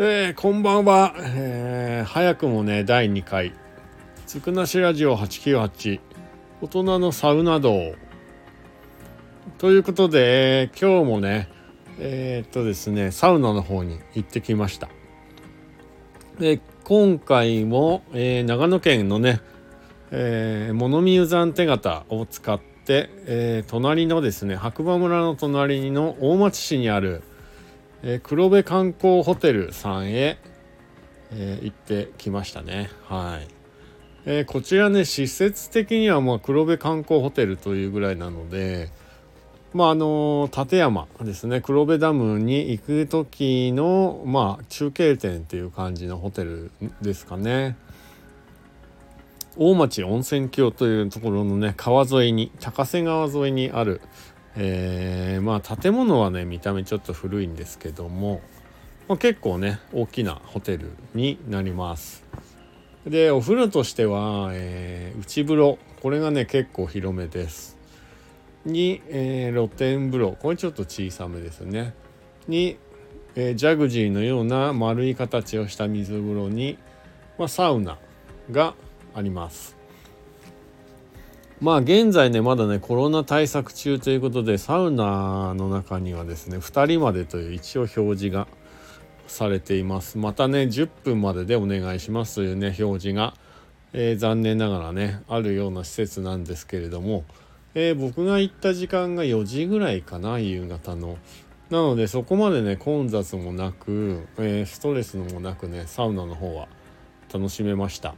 [0.00, 3.52] えー、こんばんは、えー、早くもね第2回。
[4.26, 6.00] つくなしラジオ898
[6.60, 7.96] 大人のサウナ道。
[9.58, 11.48] ということで、今日もね
[11.98, 14.88] え、っとですねサウナの方に行ってきました。
[16.38, 19.40] で今回も、え、長野県のね、
[20.12, 27.24] えー、物見湯山手形を使って、え、隣のですね白馬村の隣の大町市にある
[28.02, 30.38] えー、黒部観光ホテルさんへ、
[31.32, 32.90] えー、行ってきましたね。
[33.04, 33.48] はい。
[34.24, 38.90] えー、こちらね、施設的にはまあ黒部観光ホテルというぐらいなので、
[39.74, 46.70] まああの立山ですね黒部ダムに行く時のまあ中継点っていう感じのホテル
[47.02, 47.76] ですかね。
[49.56, 54.00] 大町温泉郷というところのね川沿いに高瀬川沿いにある、
[54.60, 58.40] えー、まあ建物はね見た目ちょっと古いんですけども、
[59.06, 62.24] まあ、結構ね大きなホテルになります。
[63.06, 65.78] でお風呂としては、えー、内風呂。
[66.02, 67.78] これがね結構広めです。
[68.64, 70.36] に、えー、露天風呂。
[70.40, 71.94] これちょっと小さめですね。
[72.48, 72.76] に、
[73.36, 76.78] えー、ジャグジーのような丸い形をした水風呂に、
[77.38, 77.96] まあ、サウナ
[78.50, 78.74] が
[79.14, 79.77] あります。
[81.60, 88.46] まあ現在ねまだねコロナ対策中ということでサウナの中にはですね2人までという一応表示が
[89.26, 93.34] されていますまたね10分まででお願いしますというね表示が、
[93.92, 97.24] えー、残念ながらねあるような施設なんですけれども、
[97.74, 101.18] えー、僕が行った時間が4時ぐらいかな夕方の
[101.70, 106.68] なのでそこまでね混雑もなく、えー、ストレスもなくねサウナの方は
[107.32, 108.14] 楽しめました。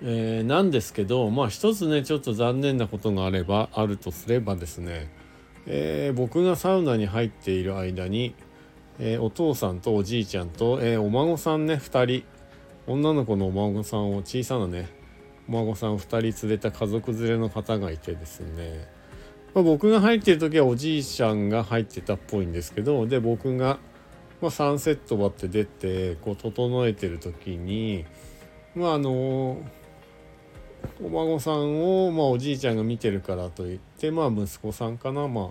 [0.00, 5.10] えー、なんですけどまあ一つねちょっと残念なことがあればあるとすればですね、
[5.66, 8.34] えー、僕がサウナに入っている間に、
[9.00, 12.24] えー、お父さんとおじいちゃんと、えお孫さんね2人
[12.86, 14.88] 女の子のお孫さんを小さなね
[15.48, 18.86] お孫さん2人連れた家族連れの方がいてですね、
[19.52, 23.78] まあ、僕が入ってる時はおじいちゃんが入ってたっぽいんですけどで僕が、
[24.40, 28.04] まあ、3セット割って出てこう整えてる時に
[28.76, 29.77] まああのー
[31.02, 35.48] お孫さんを、まあ、おじいちゃんが見てるからといって、まあ、息子さんかな、まあ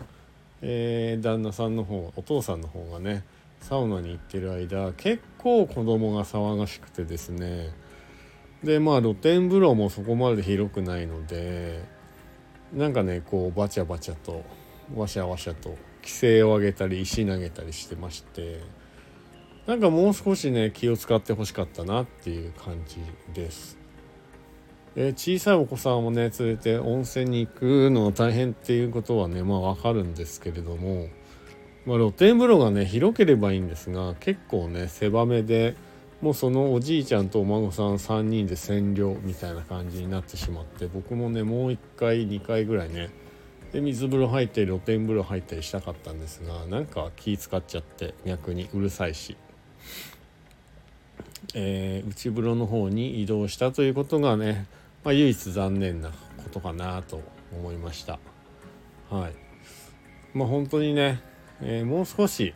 [0.62, 3.24] えー、旦那さんの方お父さんの方がね
[3.62, 7.72] サウナに行ってる間結構子供が騒がしくてですね
[8.64, 11.84] でまあ露天風呂もそこまで広くないので
[12.74, 14.44] なんかねこうバチャバチャと
[14.96, 15.70] ワシャワシャと
[16.02, 18.62] 規制を上げたり石投げたりしてまして
[19.68, 22.98] なんかもう少しね気を使ってほしかったなっていう感じ
[23.34, 23.77] です。
[25.00, 31.08] え小さいお子さんをね連れて温泉に行くの大変っていうことはねまあわかるんですけれども、
[31.86, 35.76] まあ、露天風呂がね広ければいいんですが結構ね狭めで
[36.20, 43.12] もうそのおじいちゃんとお孫さん3人で占領みたいな感じになってしまって僕もねもう1回2回ぐらいね
[43.72, 49.38] で水風呂入ったり露天風呂入ったりしたかったんですがなんか気使っちゃって逆にうるさいし。
[51.54, 54.66] えー、内風呂の方に移動したということがね
[55.04, 56.16] まあ、唯一残念なこ
[56.52, 57.22] とかなと
[57.54, 58.20] 思いました。
[59.10, 59.34] はい。
[60.34, 61.22] まあ本当にね、
[61.62, 62.54] えー、もう少し、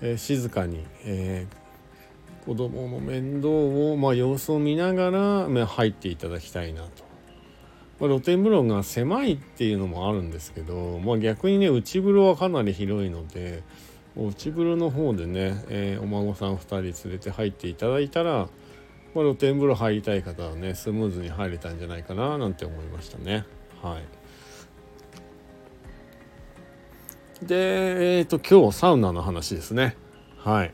[0.00, 7.08] えー、静かに、えー、子供の面倒を、まあ、様子を見ながら、まあ、入っていただきたいなと。
[8.00, 13.64] まあ、露天風呂が狭いっていうのもあるんですけど、まあ、逆にね内風呂はかなり広いので
[14.16, 16.60] 内風呂の方でね、えー、お孫さん2
[16.92, 18.48] 人連れて入っていただいたら
[19.14, 23.44] まあ、露天風呂入りたい方はねスムーズに入れたんじゃないかななんて思いましたね。
[23.82, 24.04] はい。
[27.46, 29.96] でえっ、ー、と今日サウナの話ですね。
[30.38, 30.72] はい。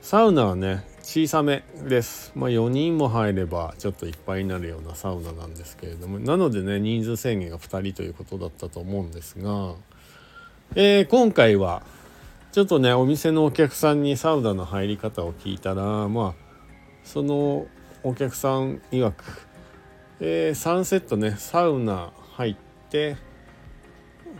[0.00, 2.32] サウナはね小さめです。
[2.34, 9.74] まあ4人も入ればちょっといっぱいになるようなサウナなんですけれどもなのでね人数制限が2人ということだったと思うんですが、
[10.74, 11.82] えー、今回は
[12.52, 16.47] ちょっとねお店のお客さんにサウナの入り方を聞いたらまあ
[17.08, 17.66] その
[18.02, 19.24] お客さん曰く、
[20.20, 22.56] えー、3セットねサウナ入っ
[22.90, 23.16] て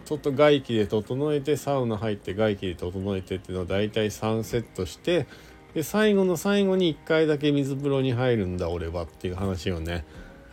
[0.05, 5.27] ちょっと外気で整えてサウナ入って外気で整えてっていうのは大体3セットして
[5.73, 10.05] で最後の最後に1回だけ水風呂に入るんだ俺はっていう話をね、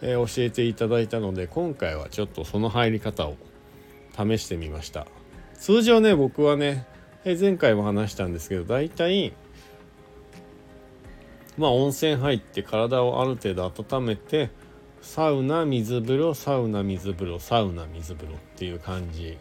[0.02, 3.36] えー、教えていただいたので今回はちょっとその入り方を
[4.18, 5.06] 試してみました。
[5.56, 6.86] 通常ね僕はね、
[7.26, 9.34] えー、前回も話したんですけど大体
[11.58, 14.50] まあ温泉入って体をある程度温めて
[15.02, 19.38] サウナ水風呂サウナ水風呂サウナ水風呂っていう感じ。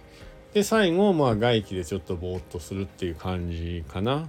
[0.52, 4.28] で最後まあ外気でちょっとぼーっとするっていう感じかな。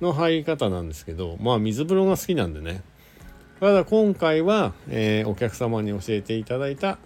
[0.00, 2.82] の入り方なんですけどまあ水風呂が好きなんでね。
[3.60, 6.98] ただ今回は、えー、お客様に教えていただいた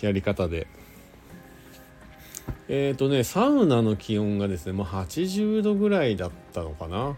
[0.00, 0.66] やり方で。
[2.68, 7.16] えっ、ー、とねサウナの気温がですね、まあ、80度ぐらいだったのかな。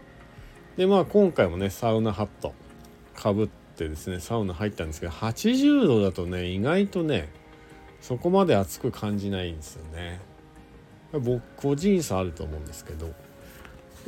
[0.77, 2.53] でまあ今回もねサウナハット。
[3.15, 7.29] かぶってですねサウナ入ったんですけど80度だとね意外とね
[7.99, 10.21] そこまで暑く感じないんですよね。
[11.13, 13.11] 僕個人差あると思うんですけど。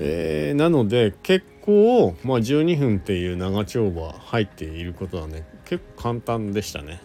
[0.02, 7.02] えー、なので結構、まあ、12分っていう長丁場入っていることはね結構簡単でしたね。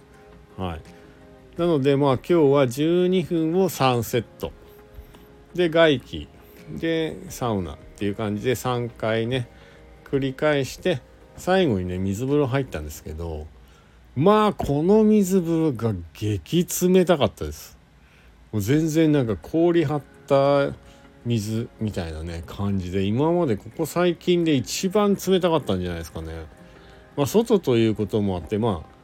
[0.58, 0.80] はい。
[1.58, 4.52] なのでまあ今日は12分を3セット。
[5.54, 6.28] で外気
[6.70, 9.48] でサウナっていう感じで3回ね
[10.04, 11.00] 繰り返して
[11.36, 13.46] 最後にね水風呂入ったんですけど
[14.16, 17.76] まあこの水風呂が激冷たかったです。
[18.52, 20.72] もう全然なんか氷張った
[21.24, 26.46] 水みたいなね感じで今までここ最近で一番冷たかったんじゃないですかね。
[27.16, 28.94] まあ外ということもあってまあ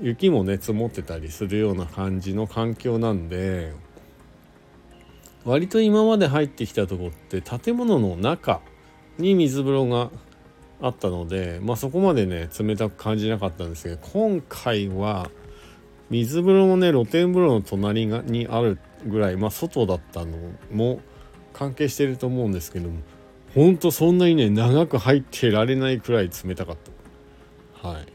[0.00, 3.72] 雪もね積もってたりするような感じの環境なんで
[5.44, 8.60] 割と今まで入ってきたとこって建物の中
[9.18, 10.10] に水風呂が
[10.80, 15.30] あったので、まあ、そこまでね冷たく感じなかったんですけど今回は
[16.10, 20.36] 水風呂もね露天風呂の隣がにあるぐらい、まあ、外だったの
[20.72, 21.00] も
[21.52, 23.00] 関係してると思うんですけども
[23.54, 26.76] ほんとそんなにね長く入ってられないくらい冷たかっ
[27.82, 27.88] た。
[27.88, 28.06] はい。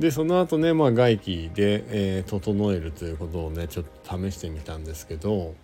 [0.00, 5.54] でその後ねまあ外気で、えー、整えるということをねちょっと試してみたんですけど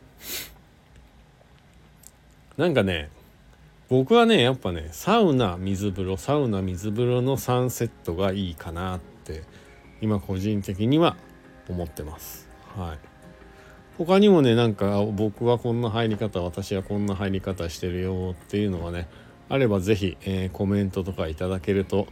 [2.57, 3.11] なんかね
[3.89, 9.43] 僕はねやっぱねサウナ水風呂サウナ水風呂の3セットがいいかなって
[10.01, 11.17] 今個人的には
[11.69, 12.49] 思ってます。
[12.77, 12.99] はい。
[13.99, 19.09] 他にもねなんか僕はこんな入り方私はこんな入り方してるよっていうのがね
[19.49, 22.07] あれば是非、えー、コメントとかいただけると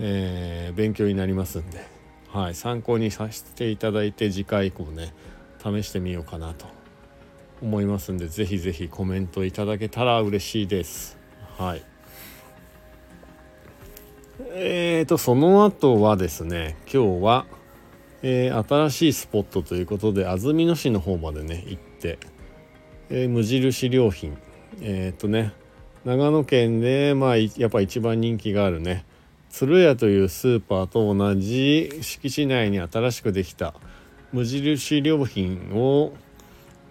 [0.00, 1.84] えー、勉強になりますんで、
[2.28, 5.12] はい、参考にさせていただいて次回以降ね
[5.62, 6.66] 試してみようかなと
[7.60, 11.18] 思いますんで是非是非コメントいただけたら嬉しいです。
[11.56, 11.82] はい
[14.50, 17.46] えーとその後はですね今日は、
[18.22, 22.18] えー、新しいスポットということで安曇野市の方までね行って、
[23.10, 24.38] えー、無印良品
[24.80, 25.52] えっ、ー、とね
[26.04, 29.04] 長野県でまあやっぱ一番人気があるね
[29.50, 33.74] 鶴屋というスーパーと同じ敷地内に新しくできた
[34.32, 36.12] 無印良品を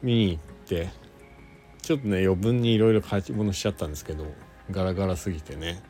[0.01, 0.89] 見に行って
[1.81, 4.25] ちょっとね余分にいろいろ買い物しちゃったんですけど
[4.71, 5.81] ガラガラすぎてね。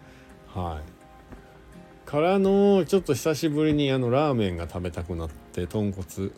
[0.47, 2.09] はい。
[2.09, 6.31] からのちょっと久しぶりにあのラーメンが食べたくなって豚骨。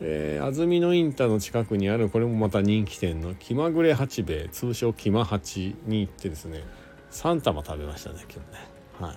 [0.00, 6.64] えー、安曇野インターの近くにあるこれもまた人気店の気まぐれ八兵衛通称気ま八に行ってですね
[7.12, 8.44] 3玉食べましたね今日ね。
[9.00, 9.16] はい。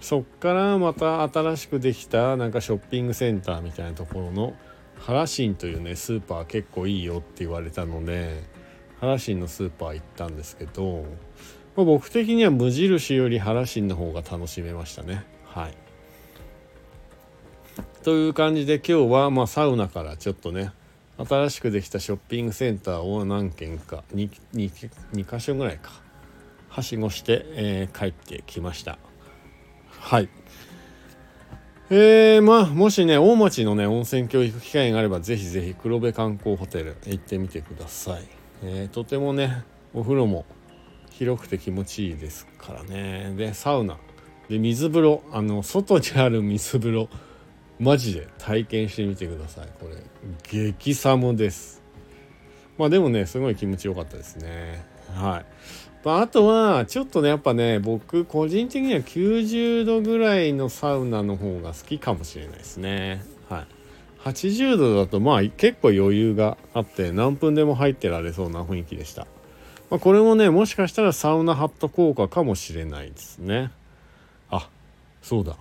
[0.00, 4.54] そっからまた新しくできたなんかショッピングセンターみたいなところの
[5.00, 8.42] 原新というねスーパー結構いいよって言われたので
[9.00, 11.04] 原新のスーパー行ったんですけど、
[11.74, 15.24] まあ、僕的には無印より原新の方が楽しめましたね。
[15.46, 15.74] はい。
[18.02, 20.72] という感じで今日はまあサウナからちょっとね
[21.18, 25.90] 新しくできたショッピングセンターを何軒か 2, 2, 2箇所ぐらいか
[26.68, 28.98] はしごして、えー、帰ってきました。
[29.88, 30.28] はい。
[31.90, 38.28] えー、まあもしね大町のね温泉教育機会があればぜひぜひ黒部観光ホテル行ってみてください、
[38.62, 40.46] えー、とてもねお風呂も
[41.20, 43.34] 広くて気持ちいいですからね。
[43.36, 43.98] でサウナ。
[44.48, 45.22] で水風呂。
[45.32, 47.08] あの外にある水風呂。
[47.78, 49.68] マジで体験してみてください。
[49.78, 49.96] これ
[50.42, 51.82] 激寒です。
[52.78, 54.82] まあでもねすごい気持ちよかったですね。
[55.12, 55.46] はい。
[56.04, 63.22] あ、とはちょっとねやっぱね僕個人的には90度ぐらいのサウナの方が好きかもしれないですね。
[63.48, 63.66] はい。
[64.24, 69.26] 80度だとまあ結構余裕があって何分でも入ってられそうな雰囲気でした、
[69.88, 73.70] まあ、これもねもしかしたらサウナハット効果かもしれないですね。
[74.50, 74.68] あ
[75.22, 75.56] そうだ。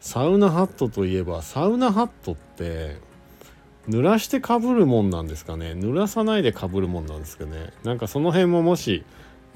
[0.00, 2.98] サウナハットといえばサウナハットって
[3.88, 5.72] 濡らしてかぶるもんなんですかね。
[5.72, 7.72] 濡らさないでかぶるもんなんですかね。
[7.82, 9.04] なんかその辺ももし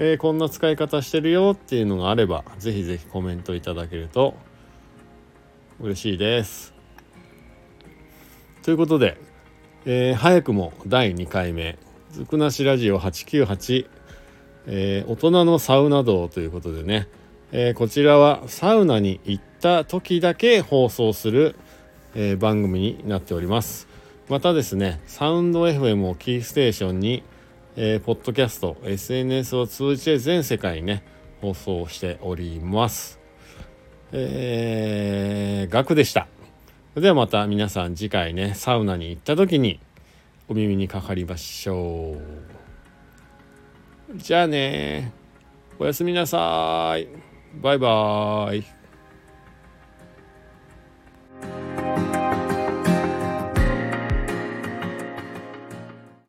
[0.02, 4.34] えー、こんな使い方してるよっていうのがあればぜひぜひコメントいただけると
[5.78, 6.72] 嬉しいです。
[8.62, 9.20] ということで、
[9.84, 11.78] えー、早くも第2回目
[12.12, 13.88] 「ずくなしラジオ898」
[14.68, 17.06] えー、大人のサウナ道ということでね、
[17.52, 21.56] えー、こちらはサウナに行った時だけ放送する、
[22.14, 23.86] え、番組になっております
[24.30, 27.22] またですねサウンド FM をキーステーションに
[27.76, 31.04] えー、ポッドキャスト SNS を通じて全世界にね
[31.40, 33.18] 放送しております。
[34.12, 36.26] えー、額でした。
[36.94, 39.78] それではまた皆さん次回ねサウナに行った時に
[40.48, 42.16] お耳にかかりましょ
[44.12, 44.16] う。
[44.16, 45.12] じゃあね
[45.78, 47.06] おやすみなさい。
[47.62, 48.64] バイバーイ。